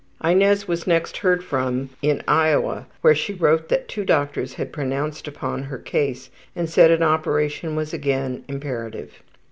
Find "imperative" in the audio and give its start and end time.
8.47-9.21